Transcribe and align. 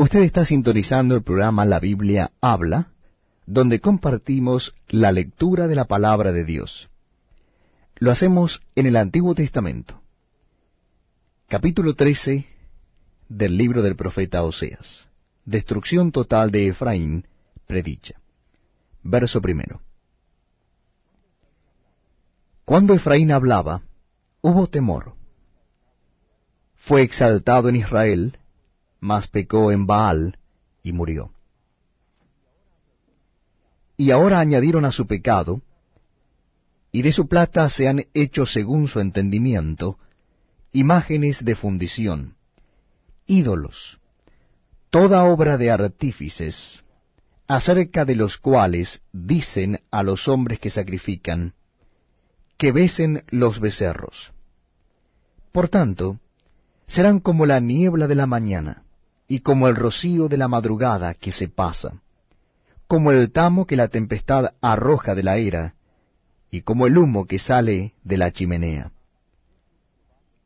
Usted 0.00 0.20
está 0.20 0.46
sintonizando 0.46 1.14
el 1.14 1.22
programa 1.22 1.66
La 1.66 1.78
Biblia 1.78 2.32
Habla, 2.40 2.90
donde 3.44 3.80
compartimos 3.80 4.74
la 4.88 5.12
lectura 5.12 5.68
de 5.68 5.74
la 5.74 5.84
palabra 5.84 6.32
de 6.32 6.42
Dios. 6.42 6.88
Lo 7.96 8.10
hacemos 8.10 8.62
en 8.74 8.86
el 8.86 8.96
Antiguo 8.96 9.34
Testamento. 9.34 10.00
Capítulo 11.48 11.96
13 11.96 12.46
del 13.28 13.58
libro 13.58 13.82
del 13.82 13.94
profeta 13.94 14.42
Oseas. 14.42 15.06
Destrucción 15.44 16.12
total 16.12 16.50
de 16.50 16.68
Efraín 16.68 17.26
predicha. 17.66 18.18
Verso 19.02 19.42
primero. 19.42 19.82
Cuando 22.64 22.94
Efraín 22.94 23.32
hablaba, 23.32 23.82
hubo 24.40 24.66
temor. 24.66 25.12
Fue 26.76 27.02
exaltado 27.02 27.68
en 27.68 27.76
Israel, 27.76 28.39
mas 29.00 29.28
pecó 29.28 29.72
en 29.72 29.86
Baal 29.86 30.38
y 30.82 30.92
murió. 30.92 31.32
Y 33.96 34.10
ahora 34.12 34.38
añadieron 34.38 34.84
a 34.84 34.92
su 34.92 35.06
pecado, 35.06 35.62
y 36.92 37.02
de 37.02 37.12
su 37.12 37.28
plata 37.28 37.68
se 37.68 37.88
han 37.88 38.06
hecho 38.14 38.46
según 38.46 38.88
su 38.88 39.00
entendimiento, 39.00 39.98
imágenes 40.72 41.44
de 41.44 41.54
fundición, 41.54 42.36
ídolos, 43.26 44.00
toda 44.90 45.24
obra 45.24 45.56
de 45.56 45.70
artífices, 45.70 46.82
acerca 47.46 48.04
de 48.04 48.14
los 48.14 48.38
cuales 48.38 49.02
dicen 49.12 49.80
a 49.90 50.02
los 50.02 50.28
hombres 50.28 50.60
que 50.60 50.70
sacrifican, 50.70 51.54
que 52.56 52.72
besen 52.72 53.24
los 53.28 53.60
becerros. 53.60 54.32
Por 55.52 55.68
tanto, 55.68 56.20
serán 56.86 57.20
como 57.20 57.46
la 57.46 57.60
niebla 57.60 58.06
de 58.06 58.14
la 58.14 58.26
mañana, 58.26 58.84
y 59.30 59.42
como 59.42 59.68
el 59.68 59.76
rocío 59.76 60.26
de 60.26 60.36
la 60.36 60.48
madrugada 60.48 61.14
que 61.14 61.30
se 61.30 61.46
pasa, 61.46 62.02
como 62.88 63.12
el 63.12 63.30
tamo 63.30 63.64
que 63.64 63.76
la 63.76 63.86
tempestad 63.86 64.54
arroja 64.60 65.14
de 65.14 65.22
la 65.22 65.36
era, 65.36 65.76
y 66.50 66.62
como 66.62 66.88
el 66.88 66.98
humo 66.98 67.26
que 67.26 67.38
sale 67.38 67.94
de 68.02 68.16
la 68.18 68.32
chimenea. 68.32 68.90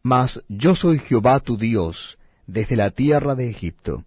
Mas 0.03 0.45
yo 0.51 0.75
soy 0.75 0.99
Jehová 0.99 1.41
tu 1.41 1.57
Dios 1.57 2.19
desde 2.47 2.77
la 2.77 2.91
tierra 2.91 3.35
de 3.35 3.49
Egipto. 3.49 4.05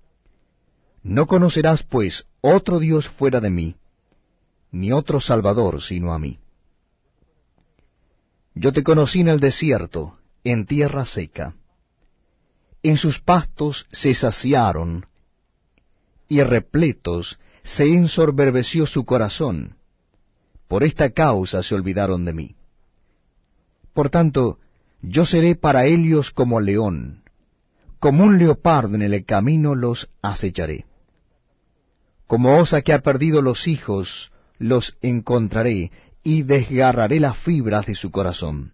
No 1.01 1.25
conocerás, 1.25 1.81
pues, 1.81 2.27
otro 2.41 2.77
Dios 2.77 3.09
fuera 3.09 3.39
de 3.39 3.49
mí, 3.49 3.77
ni 4.71 4.91
otro 4.91 5.19
Salvador 5.19 5.81
sino 5.81 6.13
a 6.13 6.19
mí. 6.19 6.37
Yo 8.53 8.71
te 8.73 8.83
conocí 8.83 9.21
en 9.21 9.29
el 9.29 9.39
desierto, 9.39 10.19
en 10.43 10.67
tierra 10.67 11.05
seca 11.05 11.55
en 12.89 12.97
sus 12.97 13.19
pastos 13.19 13.87
se 13.91 14.13
saciaron, 14.13 15.05
y 16.29 16.41
repletos 16.43 17.39
se 17.63 17.85
ensorberbeció 17.85 18.85
su 18.85 19.05
corazón. 19.05 19.77
Por 20.67 20.83
esta 20.83 21.09
causa 21.11 21.63
se 21.63 21.75
olvidaron 21.75 22.25
de 22.25 22.33
mí. 22.33 22.55
Por 23.93 24.09
tanto, 24.09 24.59
yo 25.01 25.25
seré 25.25 25.55
para 25.55 25.85
ellos 25.85 26.31
como 26.31 26.59
león, 26.59 27.23
como 27.99 28.23
un 28.23 28.37
leopardo 28.37 28.95
en 28.95 29.01
el 29.01 29.25
camino 29.25 29.75
los 29.75 30.09
acecharé. 30.21 30.85
Como 32.27 32.57
osa 32.57 32.81
que 32.81 32.93
ha 32.93 32.99
perdido 32.99 33.41
los 33.41 33.67
hijos, 33.67 34.31
los 34.59 34.97
encontraré, 35.01 35.91
y 36.23 36.43
desgarraré 36.43 37.19
las 37.19 37.37
fibras 37.37 37.85
de 37.85 37.95
su 37.95 38.11
corazón, 38.11 38.73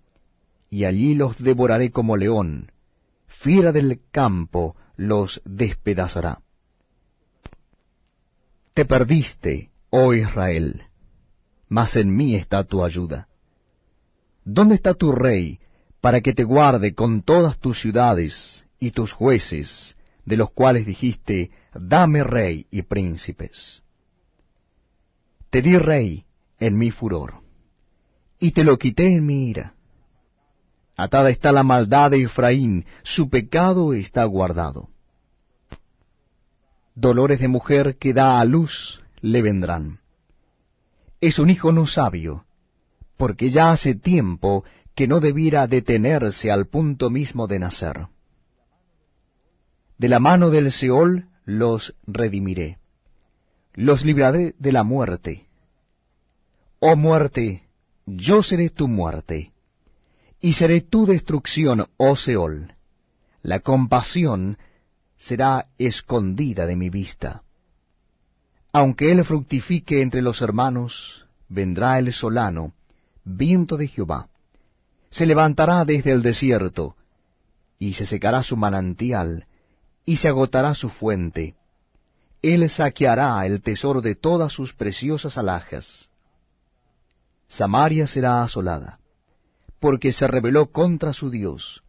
y 0.70 0.86
allí 0.86 1.14
los 1.14 1.38
devoraré 1.38 1.92
como 1.92 2.18
león, 2.18 2.73
fiera 3.40 3.72
del 3.72 4.00
campo 4.12 4.76
los 4.96 5.42
despedazará. 5.46 6.42
Te 8.74 8.86
perdiste, 8.86 9.72
oh 9.90 10.14
Israel, 10.14 10.84
mas 11.70 11.96
en 11.96 12.16
mí 12.16 12.36
está 12.36 12.64
tu 12.64 12.84
ayuda. 12.84 13.28
¿Dónde 14.44 14.76
está 14.76 14.94
tu 14.94 15.12
rey 15.12 15.60
para 16.02 16.22
que 16.22 16.34
te 16.34 16.44
guarde 16.44 16.94
con 16.94 17.22
todas 17.22 17.58
tus 17.60 17.80
ciudades 17.80 18.66
y 18.80 18.92
tus 18.92 19.14
jueces, 19.14 19.98
de 20.26 20.38
los 20.38 20.52
cuales 20.52 20.86
dijiste, 20.86 21.52
dame 21.74 22.24
rey 22.24 22.68
y 22.72 22.82
príncipes? 22.82 23.82
Te 25.50 25.62
di 25.62 25.78
rey 25.78 26.26
en 26.60 26.78
mi 26.78 26.92
furor, 26.92 27.42
y 28.40 28.52
te 28.52 28.64
lo 28.64 28.78
quité 28.78 29.14
en 29.14 29.26
mi 29.26 29.50
ira 29.50 29.76
Atada 30.96 31.30
está 31.30 31.52
la 31.52 31.64
maldad 31.64 32.12
de 32.12 32.24
Efraín, 32.24 32.86
su 33.04 33.30
pecado 33.30 33.94
está 33.94 34.24
guardado. 34.26 34.90
Dolores 36.94 37.40
de 37.40 37.48
mujer 37.48 37.98
que 37.98 38.14
da 38.14 38.40
a 38.40 38.46
luz 38.46 39.02
le 39.22 39.42
vendrán. 39.42 40.00
Es 41.20 41.40
un 41.40 41.50
hijo 41.50 41.72
no 41.72 41.88
sabio, 41.88 42.46
porque 43.18 43.50
ya 43.50 43.72
hace 43.72 43.96
tiempo 43.96 44.64
que 44.94 45.08
no 45.08 45.20
debiera 45.20 45.66
detenerse 45.66 46.52
al 46.52 46.68
punto 46.68 47.10
mismo 47.10 47.48
de 47.48 47.58
nacer. 47.58 48.08
De 49.98 50.10
la 50.10 50.20
mano 50.20 50.52
del 50.52 50.72
Seol 50.72 51.28
los 51.46 51.96
redimiré, 52.06 52.78
los 53.74 54.06
libraré 54.06 54.54
de 54.60 54.72
la 54.72 54.84
muerte. 54.84 55.48
Oh 56.80 56.96
muerte, 56.96 57.64
yo 58.06 58.44
seré 58.44 58.70
tu 58.70 58.88
muerte 58.88 59.53
y 60.44 60.52
seré 60.52 60.82
tu 60.82 61.06
destrucción, 61.06 61.88
oh 61.96 62.18
Seol. 62.18 62.74
La 63.44 63.62
compasión 63.62 64.58
será 65.16 65.68
escondida 65.78 66.66
de 66.66 66.76
mi 66.76 66.90
vista. 66.90 67.44
Aunque 68.74 69.14
él 69.14 69.24
fructifique 69.24 70.02
entre 70.02 70.22
los 70.22 70.42
hermanos, 70.42 71.26
vendrá 71.48 71.98
el 71.98 72.12
solano, 72.12 72.74
viento 73.24 73.78
de 73.78 73.88
Jehová. 73.88 74.28
Se 75.12 75.26
levantará 75.26 75.86
desde 75.86 76.12
el 76.12 76.22
desierto, 76.22 76.98
y 77.80 77.94
se 77.94 78.06
secará 78.06 78.44
su 78.44 78.58
manantial, 78.58 79.48
y 80.06 80.18
se 80.18 80.28
agotará 80.28 80.74
su 80.74 80.90
fuente. 80.90 81.56
Él 82.42 82.70
saqueará 82.70 83.46
el 83.46 83.62
tesoro 83.62 84.02
de 84.02 84.16
todas 84.16 84.52
sus 84.52 84.74
preciosas 84.74 85.38
alhajas. 85.38 86.10
Samaria 87.48 88.08
será 88.08 88.44
asolada 88.44 89.00
porque 89.84 90.14
se 90.14 90.28
rebeló 90.28 90.68
contra 90.68 91.12
su 91.12 91.30
Dios, 91.30 91.83